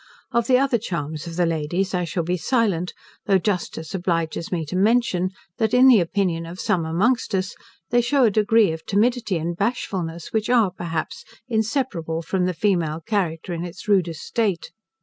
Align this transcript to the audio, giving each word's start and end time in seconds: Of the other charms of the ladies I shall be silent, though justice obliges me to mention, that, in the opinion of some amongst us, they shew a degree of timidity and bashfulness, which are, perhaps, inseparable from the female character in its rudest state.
Of 0.31 0.47
the 0.47 0.57
other 0.57 0.79
charms 0.79 1.27
of 1.27 1.35
the 1.35 1.45
ladies 1.45 1.93
I 1.93 2.05
shall 2.05 2.23
be 2.23 2.35
silent, 2.35 2.95
though 3.27 3.37
justice 3.37 3.93
obliges 3.93 4.51
me 4.51 4.65
to 4.65 4.75
mention, 4.75 5.29
that, 5.59 5.75
in 5.75 5.87
the 5.87 5.99
opinion 5.99 6.47
of 6.47 6.59
some 6.59 6.85
amongst 6.87 7.35
us, 7.35 7.53
they 7.91 8.01
shew 8.01 8.23
a 8.23 8.31
degree 8.31 8.71
of 8.71 8.83
timidity 8.87 9.37
and 9.37 9.55
bashfulness, 9.55 10.33
which 10.33 10.49
are, 10.49 10.71
perhaps, 10.71 11.23
inseparable 11.47 12.23
from 12.23 12.45
the 12.45 12.55
female 12.55 12.99
character 12.99 13.53
in 13.53 13.63
its 13.63 13.87
rudest 13.87 14.21
state. 14.21 14.71